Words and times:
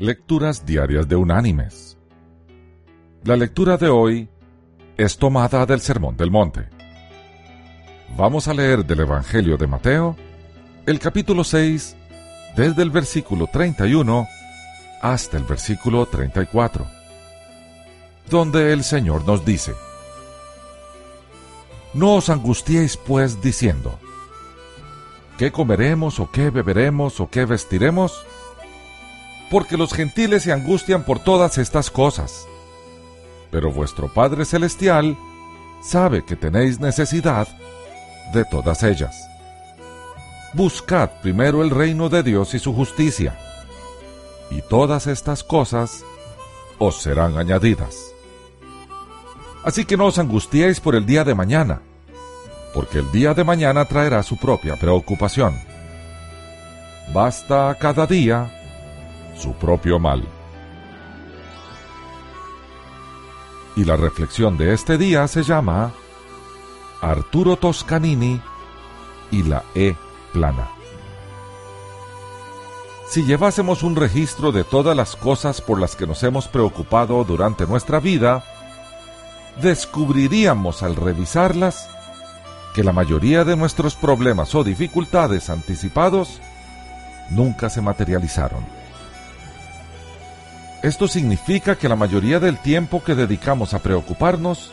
Lecturas 0.00 0.64
Diarias 0.64 1.08
de 1.08 1.16
Unánimes. 1.16 1.98
La 3.24 3.36
lectura 3.36 3.76
de 3.76 3.88
hoy 3.88 4.30
es 4.96 5.18
tomada 5.18 5.66
del 5.66 5.80
Sermón 5.80 6.16
del 6.16 6.30
Monte. 6.30 6.68
Vamos 8.16 8.46
a 8.46 8.54
leer 8.54 8.86
del 8.86 9.00
Evangelio 9.00 9.56
de 9.56 9.66
Mateo, 9.66 10.14
el 10.86 11.00
capítulo 11.00 11.42
6, 11.42 11.96
desde 12.54 12.80
el 12.80 12.90
versículo 12.90 13.48
31 13.52 14.28
hasta 15.02 15.36
el 15.36 15.42
versículo 15.42 16.06
34, 16.06 16.86
donde 18.30 18.72
el 18.72 18.84
Señor 18.84 19.26
nos 19.26 19.44
dice, 19.44 19.72
No 21.92 22.14
os 22.14 22.30
angustiéis 22.30 22.96
pues 22.96 23.42
diciendo, 23.42 23.98
¿qué 25.38 25.50
comeremos 25.50 26.20
o 26.20 26.30
qué 26.30 26.50
beberemos 26.50 27.18
o 27.18 27.28
qué 27.28 27.46
vestiremos? 27.46 28.24
Porque 29.50 29.76
los 29.76 29.92
gentiles 29.92 30.42
se 30.42 30.52
angustian 30.52 31.04
por 31.04 31.18
todas 31.18 31.58
estas 31.58 31.90
cosas. 31.90 32.46
Pero 33.50 33.72
vuestro 33.72 34.12
Padre 34.12 34.44
Celestial 34.44 35.16
sabe 35.82 36.24
que 36.24 36.36
tenéis 36.36 36.80
necesidad 36.80 37.48
de 38.32 38.44
todas 38.44 38.82
ellas. 38.82 39.28
Buscad 40.54 41.10
primero 41.22 41.62
el 41.62 41.70
reino 41.70 42.08
de 42.08 42.22
Dios 42.22 42.54
y 42.54 42.58
su 42.58 42.74
justicia, 42.74 43.38
y 44.50 44.62
todas 44.62 45.06
estas 45.06 45.44
cosas 45.44 46.04
os 46.78 47.02
serán 47.02 47.38
añadidas. 47.38 48.14
Así 49.64 49.84
que 49.84 49.96
no 49.96 50.06
os 50.06 50.18
angustiéis 50.18 50.80
por 50.80 50.94
el 50.94 51.04
día 51.04 51.24
de 51.24 51.34
mañana, 51.34 51.80
porque 52.72 52.98
el 53.00 53.10
día 53.12 53.34
de 53.34 53.44
mañana 53.44 53.84
traerá 53.84 54.22
su 54.22 54.36
propia 54.36 54.76
preocupación. 54.76 55.58
Basta 57.12 57.76
cada 57.78 58.06
día 58.06 58.57
su 59.38 59.52
propio 59.54 59.98
mal. 59.98 60.22
Y 63.76 63.84
la 63.84 63.96
reflexión 63.96 64.58
de 64.58 64.74
este 64.74 64.98
día 64.98 65.28
se 65.28 65.42
llama 65.44 65.92
Arturo 67.00 67.56
Toscanini 67.56 68.40
y 69.30 69.42
la 69.44 69.62
E 69.74 69.94
plana. 70.32 70.68
Si 73.08 73.24
llevásemos 73.24 73.82
un 73.82 73.96
registro 73.96 74.52
de 74.52 74.64
todas 74.64 74.94
las 74.96 75.16
cosas 75.16 75.60
por 75.60 75.80
las 75.80 75.96
que 75.96 76.06
nos 76.06 76.22
hemos 76.24 76.48
preocupado 76.48 77.24
durante 77.24 77.66
nuestra 77.66 78.00
vida, 78.00 78.44
descubriríamos 79.62 80.82
al 80.82 80.94
revisarlas 80.94 81.88
que 82.74 82.84
la 82.84 82.92
mayoría 82.92 83.44
de 83.44 83.56
nuestros 83.56 83.96
problemas 83.96 84.54
o 84.54 84.62
dificultades 84.62 85.48
anticipados 85.48 86.40
nunca 87.30 87.70
se 87.70 87.80
materializaron. 87.80 88.77
Esto 90.82 91.08
significa 91.08 91.76
que 91.76 91.88
la 91.88 91.96
mayoría 91.96 92.38
del 92.38 92.58
tiempo 92.58 93.02
que 93.02 93.16
dedicamos 93.16 93.74
a 93.74 93.80
preocuparnos, 93.80 94.70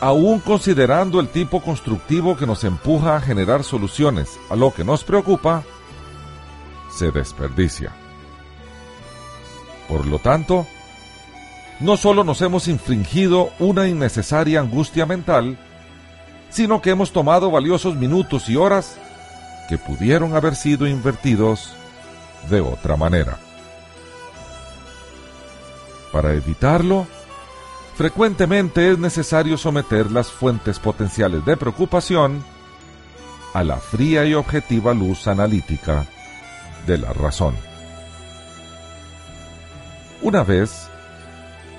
aún 0.00 0.40
considerando 0.40 1.20
el 1.20 1.28
tipo 1.28 1.62
constructivo 1.62 2.36
que 2.36 2.46
nos 2.46 2.64
empuja 2.64 3.16
a 3.16 3.20
generar 3.20 3.64
soluciones 3.64 4.38
a 4.50 4.56
lo 4.56 4.74
que 4.74 4.84
nos 4.84 5.04
preocupa, 5.04 5.64
se 6.90 7.10
desperdicia. 7.10 7.92
Por 9.88 10.06
lo 10.06 10.18
tanto, 10.18 10.66
no 11.80 11.96
solo 11.96 12.22
nos 12.22 12.42
hemos 12.42 12.68
infringido 12.68 13.50
una 13.58 13.88
innecesaria 13.88 14.60
angustia 14.60 15.06
mental, 15.06 15.58
sino 16.50 16.82
que 16.82 16.90
hemos 16.90 17.12
tomado 17.12 17.50
valiosos 17.50 17.96
minutos 17.96 18.50
y 18.50 18.56
horas 18.56 18.98
que 19.68 19.78
pudieron 19.78 20.34
haber 20.34 20.56
sido 20.56 20.86
invertidos 20.86 21.72
de 22.50 22.60
otra 22.60 22.96
manera. 22.96 23.38
Para 26.12 26.32
evitarlo, 26.32 27.06
frecuentemente 27.96 28.90
es 28.90 28.98
necesario 28.98 29.56
someter 29.56 30.10
las 30.10 30.30
fuentes 30.30 30.78
potenciales 30.78 31.44
de 31.44 31.56
preocupación 31.56 32.42
a 33.54 33.64
la 33.64 33.76
fría 33.78 34.24
y 34.24 34.34
objetiva 34.34 34.94
luz 34.94 35.26
analítica 35.26 36.06
de 36.86 36.98
la 36.98 37.12
razón. 37.12 37.54
Una 40.22 40.42
vez, 40.42 40.88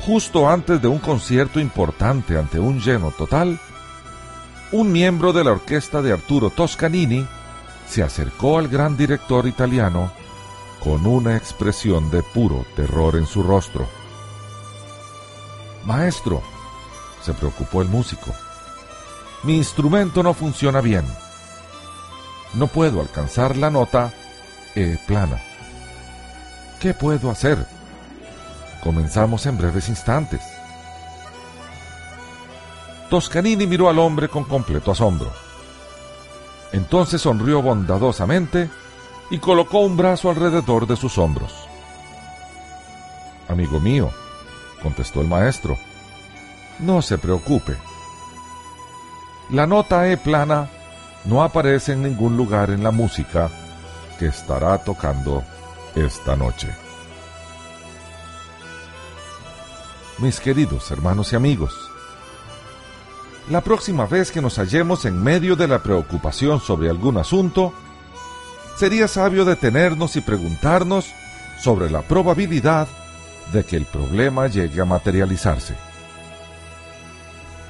justo 0.00 0.48
antes 0.48 0.80
de 0.80 0.88
un 0.88 0.98
concierto 0.98 1.60
importante 1.60 2.38
ante 2.38 2.58
un 2.58 2.80
lleno 2.80 3.10
total, 3.10 3.58
un 4.70 4.92
miembro 4.92 5.32
de 5.32 5.44
la 5.44 5.52
orquesta 5.52 6.02
de 6.02 6.12
Arturo 6.12 6.50
Toscanini 6.50 7.26
se 7.88 8.02
acercó 8.02 8.58
al 8.58 8.68
gran 8.68 8.96
director 8.96 9.46
italiano 9.46 10.12
con 10.84 11.06
una 11.06 11.36
expresión 11.36 12.10
de 12.10 12.22
puro 12.22 12.64
terror 12.76 13.16
en 13.16 13.26
su 13.26 13.42
rostro. 13.42 13.88
Maestro, 15.88 16.42
se 17.24 17.32
preocupó 17.32 17.80
el 17.80 17.88
músico, 17.88 18.34
mi 19.42 19.56
instrumento 19.56 20.22
no 20.22 20.34
funciona 20.34 20.82
bien. 20.82 21.06
No 22.52 22.66
puedo 22.66 23.00
alcanzar 23.00 23.56
la 23.56 23.70
nota 23.70 24.12
E 24.74 24.98
plana. 25.06 25.40
¿Qué 26.78 26.92
puedo 26.92 27.30
hacer? 27.30 27.66
Comenzamos 28.84 29.46
en 29.46 29.56
breves 29.56 29.88
instantes. 29.88 30.42
Toscanini 33.08 33.66
miró 33.66 33.88
al 33.88 33.98
hombre 33.98 34.28
con 34.28 34.44
completo 34.44 34.90
asombro. 34.90 35.32
Entonces 36.72 37.22
sonrió 37.22 37.62
bondadosamente 37.62 38.68
y 39.30 39.38
colocó 39.38 39.78
un 39.78 39.96
brazo 39.96 40.28
alrededor 40.28 40.86
de 40.86 40.96
sus 40.96 41.16
hombros. 41.16 41.54
Amigo 43.48 43.80
mío, 43.80 44.10
contestó 44.82 45.20
el 45.20 45.28
maestro. 45.28 45.78
No 46.78 47.02
se 47.02 47.18
preocupe. 47.18 47.76
La 49.50 49.66
nota 49.66 50.08
E 50.08 50.16
plana 50.16 50.68
no 51.24 51.42
aparece 51.42 51.92
en 51.92 52.02
ningún 52.02 52.36
lugar 52.36 52.70
en 52.70 52.82
la 52.82 52.90
música 52.90 53.50
que 54.18 54.26
estará 54.26 54.78
tocando 54.78 55.42
esta 55.94 56.36
noche. 56.36 56.68
Mis 60.18 60.40
queridos 60.40 60.90
hermanos 60.90 61.32
y 61.32 61.36
amigos, 61.36 61.74
la 63.50 63.62
próxima 63.62 64.04
vez 64.06 64.30
que 64.30 64.42
nos 64.42 64.58
hallemos 64.58 65.04
en 65.04 65.22
medio 65.22 65.56
de 65.56 65.68
la 65.68 65.82
preocupación 65.82 66.60
sobre 66.60 66.90
algún 66.90 67.16
asunto, 67.16 67.72
sería 68.76 69.08
sabio 69.08 69.44
detenernos 69.44 70.16
y 70.16 70.20
preguntarnos 70.20 71.06
sobre 71.58 71.90
la 71.90 72.02
probabilidad 72.02 72.88
de 73.52 73.64
que 73.64 73.76
el 73.76 73.84
problema 73.84 74.46
llegue 74.46 74.80
a 74.80 74.84
materializarse. 74.84 75.74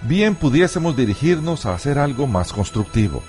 Bien 0.02 0.34
pudiésemos 0.34 0.96
dirigirnos 0.96 1.66
a 1.66 1.74
hacer 1.74 1.98
algo 1.98 2.26
más 2.26 2.52
constructivo. 2.52 3.22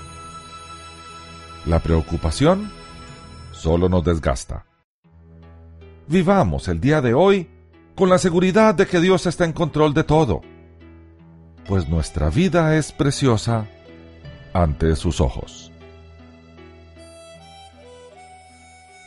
La 1.66 1.80
preocupación 1.80 2.72
solo 3.52 3.90
nos 3.90 4.04
desgasta. 4.04 4.66
Vivamos 6.08 6.68
el 6.68 6.80
día 6.80 7.02
de 7.02 7.14
hoy 7.14 7.50
con 7.96 8.10
la 8.10 8.18
seguridad 8.18 8.76
de 8.76 8.88
que 8.88 9.00
Dios 9.00 9.26
está 9.26 9.46
en 9.46 9.54
control 9.54 9.94
de 9.94 10.04
todo, 10.04 10.42
pues 11.68 11.88
nuestra 11.90 12.30
vida 12.30 12.78
es 12.78 12.92
preciosa 12.92 13.68
ante 14.54 14.96
sus 14.96 15.22
ojos. 15.22 15.72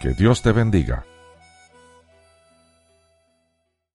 Que 0.00 0.10
Dios 0.10 0.42
te 0.42 0.52
bendiga. 0.52 1.04